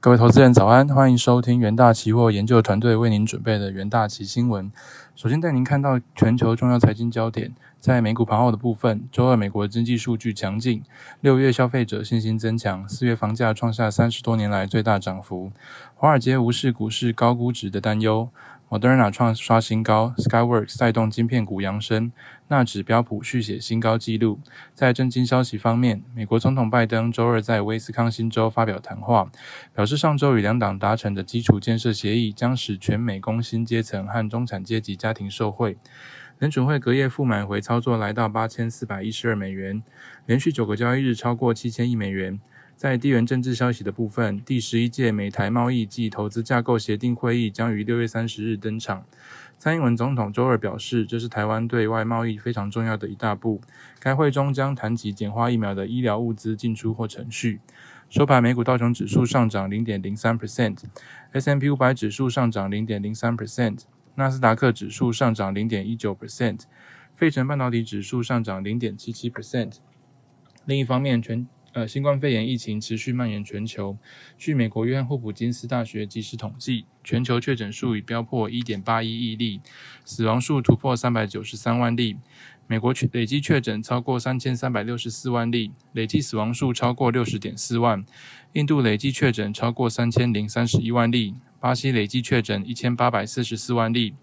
[0.00, 4.70] 各位投资人早安，欢迎收听元大期货研究团队为您准备的元大期新闻。
[5.16, 10.84] 首先带您看到全球重要财经焦点，在美股盘后的部分，周二美国经济数据强劲，
[11.20, 15.50] 六月消费者信心增强，四月房价创下三十多年来最大涨幅。
[15.96, 18.28] 华尔街无视股市高估值的担忧。
[18.70, 22.12] Moderna 创刷新高，Skyworks 带动晶片股扬升，
[22.48, 24.40] 纳指标普续写新高纪录。
[24.74, 29.30] 在震惊消息方面，美国总统拜登周二在威斯康星州发表谈话，
[29.74, 35.78] 表示上周与两党达成的基础建设协议将使全美工薪阶层和中产阶级家庭受惠。
[36.38, 39.82] 联准会隔夜负买回操作来到八千四百一十二美元，
[40.26, 42.38] 连续九个交易日超过七千亿美元。
[42.78, 49.04] 在地缘政治消息的部分，第十一届美台贸易暨投资架构协定会议将于六月三十日登场。
[49.58, 53.60] 蔡英文总统周二表示，这是台湾对外贸易非常重要的一大步。
[53.98, 57.58] 该会中将谈及简化疫苗的医疗物资进出或程序。
[58.08, 63.80] 收盘，美股道琼指数上涨零点零三 percent，S M P 五百指数上涨零点零三 percent，
[64.14, 66.60] 纳斯达克指数上涨零点一九 percent，
[67.16, 69.78] 费城半导体指数上涨零点七七 percent。
[70.64, 73.98] 另一方面，全呃，新冠肺炎疫情持续蔓延全球。
[74.38, 79.60] 据美国约翰霍普金斯大学即时统计，全球确诊数已飙破1.81亿例，
[80.04, 82.16] 死亡数突破393万例。
[82.66, 88.04] 美国累计确诊超过3364万例，累计死亡数超过60.4万。
[88.54, 94.14] 印度累计确诊超过3031万例，巴西累计确诊1844万例。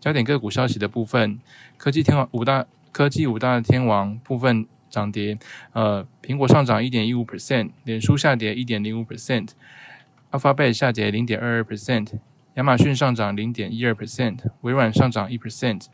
[0.00, 1.38] 焦点个股消息的部分，
[1.76, 4.66] 科技天王五大科技五大天王部分。
[4.90, 5.38] 涨跌，
[5.72, 12.18] 呃，苹果上涨一点一五 percent，脸书下跌一点零五 percent，Alphabet 下跌零点二二 percent，
[12.54, 15.86] 亚马逊上涨零点一二 percent，微软上涨一 percent。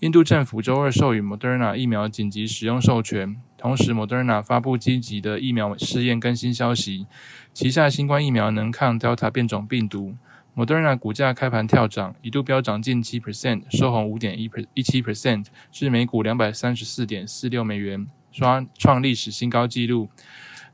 [0.00, 7.06] 印度政府周二授予 Moderna 疫苗紧急使用授权，同时 Moderna 发布积极的疫苗试验更新消息，
[7.54, 10.14] 旗下新冠疫苗能抗 Delta 变种病毒。
[10.54, 18.06] Moderna 股价开盘跳涨，一度飙涨近七 percent，收红五点一一七 percent，至每股两百三十四点四六美元。
[18.32, 20.08] 刷创历史新高纪录。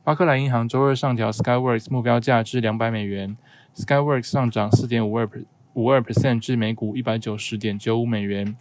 [0.02, 3.36] 巴克莱银行周二上调 Skyworks 目标价至两百美元
[3.74, 5.28] ，Skyworks 上涨四点五二
[5.74, 8.56] 五二 percent 至每股一百九十点九五美元。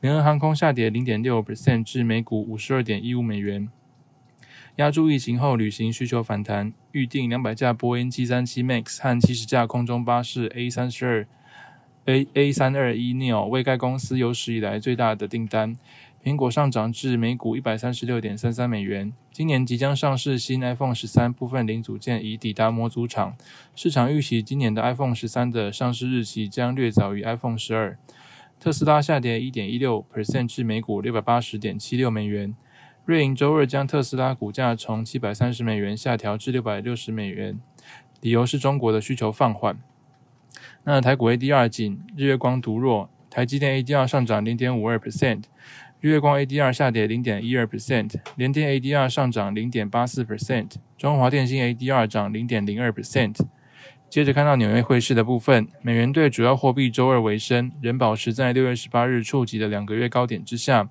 [0.00, 3.68] 联合航空下跌零点六 percent 至每股五十二点一五美元。
[4.76, 11.26] 压住疫情后旅行需求反弹，预定两百架波音七三七 MAX 和七十架空中巴士 A 三十二
[12.06, 15.76] A A 三二一 neo 为该公司有史以来最大的订单。
[16.22, 19.10] 苹果上涨至每股一百三十六点三三美元。
[19.32, 23.34] 今年即将上市新 iPhone 十三部分零组件已抵达模组厂，
[23.74, 27.96] 市场预期今年的 iPhone 十三的上市日期将略早于 iPhone 十二。
[28.58, 32.54] 特斯拉下跌一点一六 percent 至每股六百八十点七六美元。
[33.06, 37.58] 瑞银周二将特斯拉股价从七百三十美元下调至六百六十美元，
[38.20, 39.80] 理由是中国的需求放缓。
[40.84, 45.44] 那台股 ADR 仅日月光独弱，台积电 ADR 上涨零点五二 percent。
[46.02, 53.36] 日月光 ADR 下跌零点一二 percent，联电 ADR 上涨零点八四 percent，中华电信 ADR 涨零点零二 percent。
[54.08, 60.88] 接着看到纽约汇市的部分，美元对主要货币周二为升，仍保持在六月十八日触及的两个月高点之下。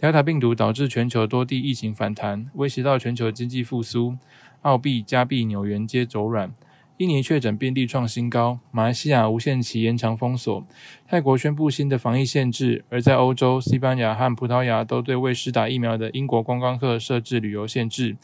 [0.00, 4.16] Delta 病毒导致全球多地疫情反弹，威胁到全球经济复苏，
[4.62, 6.52] 澳币、加币、纽元皆走软。
[6.98, 10.64] 印尼确诊病例创新高，马来西亚无限期延长封锁，
[11.08, 18.16] 泰国宣布新的防疫限制，而在欧洲，西班牙和葡萄牙都对未施打疫苗的英国观光客设置旅游限制。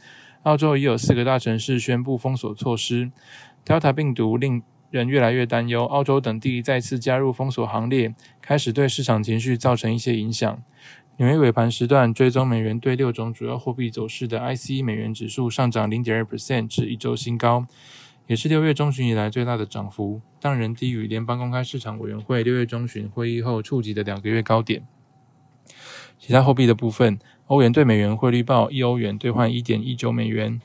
[0.45, 3.11] 澳洲已有四个大城市宣布封锁措施。
[3.67, 10.63] Delta 病毒令人越来越担忧，澳洲等地再次加入封锁行列，开始对市场情绪造成一些影响。
[11.17, 17.67] 纽约尾盘时段追踪美元对六种主要货币走势的 IC 美元指数上涨零点二 percent 至一周新高。
[18.31, 24.87] 也是六月中旬以来最大的涨幅，但仍低于联邦公开市场委员会六月中旬会议后触及的两个月高点。
[26.17, 30.61] 其他货币的部分，欧元对美元汇率报一欧元兑换一点一九美元，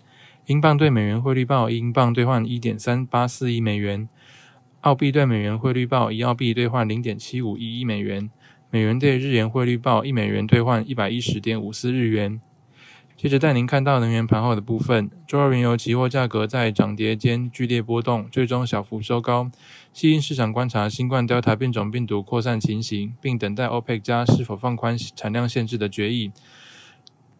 [0.45, 4.07] 英镑对美元汇率报英镑兑换一点三八四亿美元，
[4.81, 8.29] 澳币对美元汇率报一澳币兑换零点七五一亿美元，
[8.69, 12.39] 美元对日元汇率报一美元兑换一百一十点五四日元。
[13.17, 15.09] 接着带您看到能源盘后的部分。
[15.25, 19.49] 周二原油期货价格在涨跌间剧烈波动，最终小幅收高。
[19.93, 26.31] 吸引市场观察新冠 Delta 变种病毒扩散情形，并等待 OPEC 加是否放宽产量限制的决议。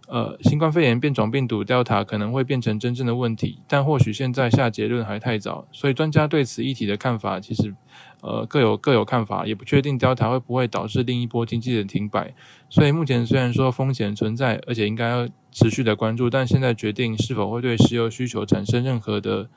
[0.07, 5.67] 呃，新冠肺炎变种病毒 Delta 可能会变成真正的问题，但或许现在下结论还太早。
[5.71, 7.75] 所以专家对此议题的看法其实。
[8.21, 12.33] 呃，各有各有看法，也不确定 Delta 会不会导致另一波经济的停摆。
[12.71, 19.47] 所以目前虽然说风险存在，而且应该持续的关注，但现在决定是否会对石油需求产生任何的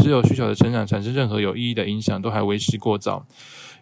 [0.00, 3.26] 石油需求的成长产生任何有意义的影响，都还为时过早。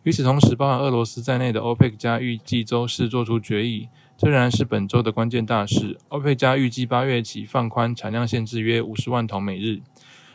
[0.04, 5.98] 与此同时，包含俄罗斯在内的欧佩克加预计周四做出决议，这仍然是本周的关键大事。
[6.08, 9.80] 欧佩加预计八月起放宽产量限制约五十万桶每日。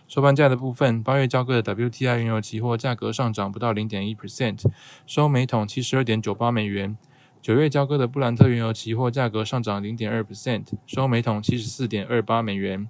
[0.08, 4.64] 收盘价的部分，八月交割的 WTI 原油期货价格上涨不到零点一 percent，
[5.06, 6.98] 收每桶七十二点九八美元。
[7.42, 12.88] 九月交割的布兰特原油期货价格上涨零点二 percent，收每桶七十四点二八美元。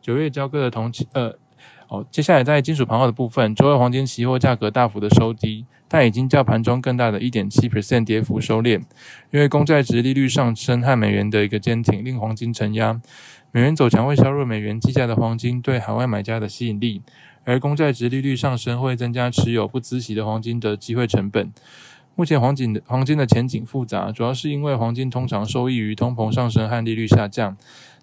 [0.00, 1.36] 九月交割的同期呃。
[1.88, 8.80] 哦，接下来在金属盘后的部分，周二黄金期货价格大幅的收低，但已经较盘中更大的一点七 percent 跌幅收敛，
[9.30, 12.98] 因为公债值利率上升和美元的一个坚挺，令黄金承压。
[13.50, 17.02] 美元走强会削弱美元计价的黄金对海外买家的吸引力，
[17.44, 21.52] 而公债值利率上升会增加持有不孳息的黄金的机会成本。
[22.14, 27.54] 目前黄金的黄金的前景复杂，主要是因为黄金通常受益于通膨上升和利率下降。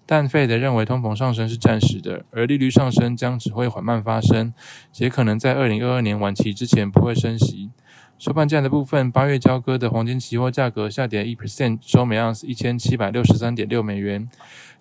[0.06, 4.52] 但费德认为通膨上升是暂时的，而利率上升将只会缓慢发生，
[4.92, 7.70] 且可能在二零二二年晚期之前不会升息。
[8.20, 14.28] 收盘价的部分，八月交割的黄金期货价格下跌一 percent，收每盎司一千七百六十三点六美元。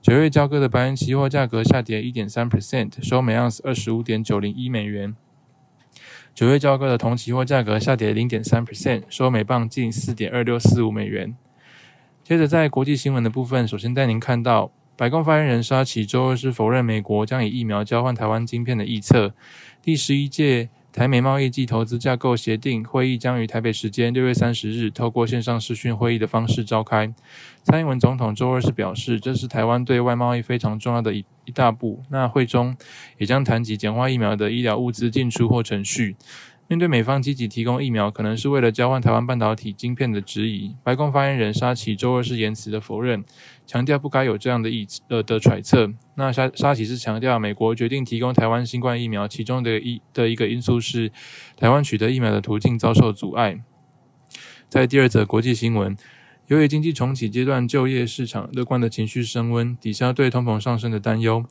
[0.01, 5.15] 九月交割的白银期货价格下跌一点三 percent，收每盎司二十五点九零一美元。
[6.35, 11.33] 九月交割的铜期货价格下跌零点三 percent，收每磅近四点二六四五美元。
[12.21, 14.73] 接着在国际新闻的部分，首先带您看到。
[14.97, 19.33] 白宫发言人沙奇周二是否认美国将以疫苗交换台湾晶片的预测。
[19.81, 27.13] 第十一届台美贸易暨投资架构协定会议将于台北时间六月三十日透过线上视讯会议的方式召开。
[27.63, 32.03] 蔡英文总统周二是表示，这是台湾对外贸易非常重要的一一大步。
[32.09, 32.75] 那会中
[33.17, 36.15] 也将谈及简化疫苗的医疗物资进出或程序。
[36.69, 43.23] 面对美方积极提供疫苗，可能是为了交换台湾半导体晶片的质疑，白宫发言人沙奇周二是言辞的否认，
[43.65, 45.91] 强调不该有这样的意呃的揣测。
[46.13, 51.11] 那沙沙奇是强调，美国决定提供台湾新冠疫苗，其中的一的一个因素是
[51.57, 53.59] 台湾取得疫苗的途径遭受阻碍。
[54.69, 55.97] 在第二则国际新闻，
[56.45, 61.43] 由于经济重启阶段就业市场乐观的情绪升温，抵消对通膨上升的担忧，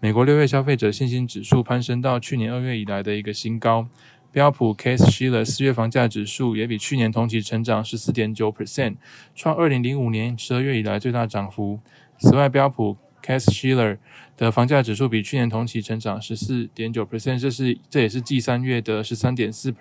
[0.00, 3.88] 美国六月消费者信心指数攀升到去年二月以来的一个新高。
[4.32, 8.96] 标普 Case Shiller 四月房价指数也比去年同期成长十四点九 percent，
[9.34, 11.80] 创二零零五年十二月以来最大涨幅。
[12.18, 13.98] 此外，标普 Case Shiller
[14.36, 19.74] 的房价指数比去年同期成长十四点九 percent，这是这也是继三月的十三点四。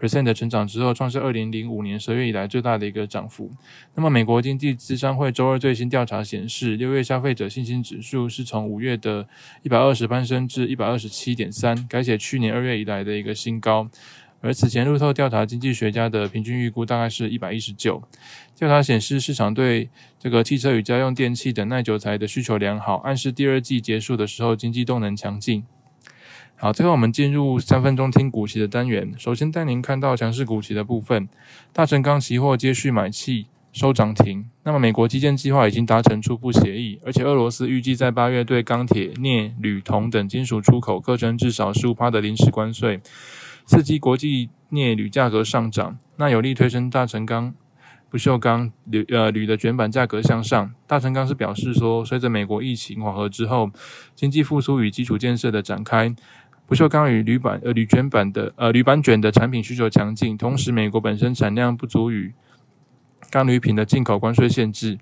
[0.00, 3.50] Percent 的成长之后，创下二零零五年十月以来最大的一个涨幅。
[3.94, 9.28] 那么，美国经济咨商会周二最新调查显示，六月消费者信心指数是从五月的
[9.62, 13.88] 一百二十攀升至一百二十七点三，改写去年二月以来的一个新高。
[14.40, 18.02] 而此前路透调查经济学家的平均预估大概是一百一十九。
[18.56, 19.88] 调查显示，市场对
[20.18, 25.62] 这个汽车与家用电器等耐久材的需求良好，暗示第二季结束的时候经济动能强劲。
[26.62, 29.12] 好，最后我们进入三分钟听股息的单元。
[29.18, 31.28] 首先带您看到强势股息的部分，
[31.72, 34.48] 大成钢期货接续买气收涨停。
[34.62, 43.00] 那么美国基建计划已经达成初步协议，而且俄罗斯预计在八月对钢铁、镍、铝、铜等金属出口课征至少十五的临时关税，
[43.66, 47.52] 刺激国际镍铝价格上涨，那有力推升大成钢、
[48.08, 50.72] 不锈钢、铝呃铝的卷板价格向上。
[50.86, 53.68] 大成钢是表示说，随着美国疫情缓和之后，
[54.14, 56.14] 经济复苏与基础建设的展开。
[56.66, 62.32] 不锈钢与铝板、呃铝卷板的呃铝板卷的产品需求强劲，同时美国本身产量不足以
[63.30, 64.98] 钢铝品的进口关税限制，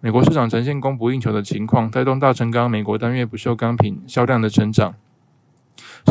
[0.00, 4.94] 美国市场呈现供不应求的情况，带动大成钢美国单月不锈钢品销量的成长。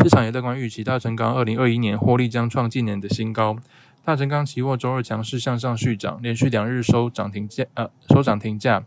[0.02, 3.56] 市场也乐观预期，大成钢二零二一年获利将创近年的新高。
[4.04, 8.82] 大成钢期货周二强势向上续涨，连续两日收涨停价，呃收涨停价。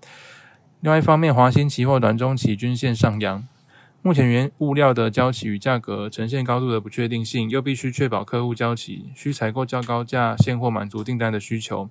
[0.80, 3.44] 另外一方面，华兴期货短中期均线上扬。
[4.04, 11.88] 目前原物料的交期与价格呈现高度的不确定性，又必须确保客户交期，需采购较高价现货满足订单的需求。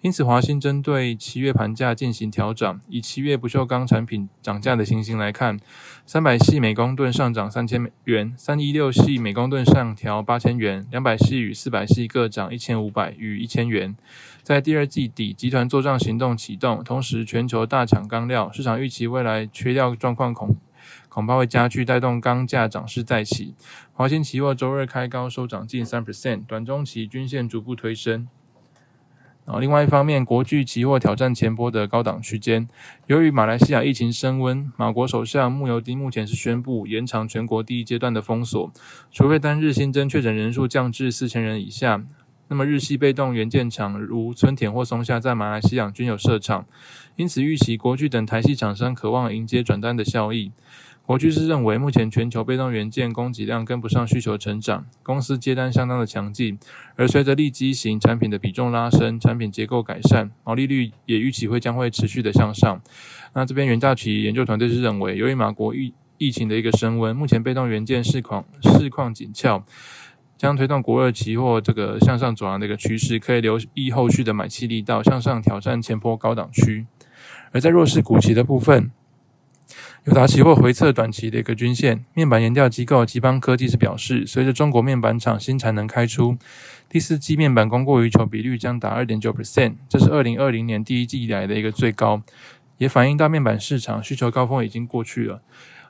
[0.00, 2.80] 因此，华兴针对七月盘价进行调整。
[2.88, 5.60] 以七月不锈钢产品涨价的情形来看，
[6.06, 13.94] 三百系每公吨上涨三千元，三一六系每公吨上调八千元，两百系与四百系各涨一千五百与一千元。
[14.42, 20.56] 在第二季底，集团做账行动启动，同时全球大抢钢料，市场预期未来缺料状况恐。
[21.10, 23.54] 恐怕会加剧，带动钢价涨势再起。
[23.92, 28.26] 华兴期货周二开高收涨近三 percent，短中期均线逐步推升。
[29.44, 32.68] 然后另外一方面，国巨期货挑战前波的高档区间。
[33.08, 38.72] 由于马来西亚疫情升温，马国首相穆尤丁目前是宣布延长全国第一阶段的封锁，
[39.10, 42.04] 除非单日新增确诊人数降至四千人以下。
[42.46, 46.66] 那么日系被动元件厂如村田或松下在马来西亚均有设厂，
[47.16, 50.52] 因此预期国巨等台系厂商渴望迎接转单的效益。
[51.10, 56.56] 国巨是认为，目前全球被动元件供给量跟不上需求成长，公司接单相当的强劲，
[56.94, 62.80] 而随着立基型产品的比重拉升，产品结构改善，毛利率也预期会将会持续的向上。
[63.34, 69.64] 那这边元大企研究团队是认为，由于马国疫疫情的一个升温，目前被动元件市况市况紧俏，
[70.38, 76.86] 将推动国二期货这个向上走阳的一个趋势，可以留意后续的买气力道向上挑战前坡高档区。
[77.50, 78.92] 而在弱势股期的部分。
[80.04, 86.38] 友达期货回测短期的一个均线，面板研调机构吉邦科技是表示，随着中国面板厂新产能开出，
[86.88, 92.22] 第四季面板供过于求比率将达二点九 percent，这是二零二零年第一季以来的一个最高，
[92.78, 95.42] 也反映到面板市场需求高峰已经过去了。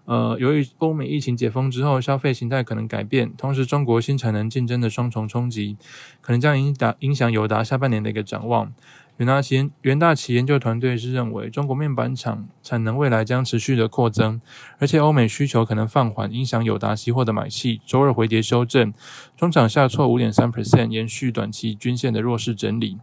[0.06, 5.76] 呃，由于欧美疫情解封之后，消费形态可能改变，同时中国新产能竞争的双重冲击，
[6.20, 8.72] 可能将影响影响友达下半年的一个展望。
[9.20, 14.40] 元大企元大企研究团队是认为，中国面板厂产能未来将持续的扩增，
[14.78, 17.82] 而且欧美需求可能放缓，影响友达期货的买气。
[17.84, 18.94] 周二回跌修正，
[19.36, 22.96] 中场下挫五点三 percent，延续短期均线的弱势整理。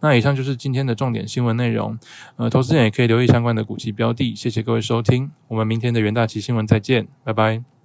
[0.00, 1.98] 那以上就是今天的重点新闻内容。
[2.36, 4.34] 呃，投资人也可以留意相关的股期标的。
[4.34, 7.77] 谢谢各位收听，我们明天的元大旗新闻再见，拜拜。